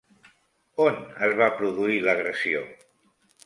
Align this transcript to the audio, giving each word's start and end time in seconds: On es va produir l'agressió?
On 0.85 0.97
es 1.29 1.37
va 1.43 1.51
produir 1.61 2.01
l'agressió? 2.09 2.67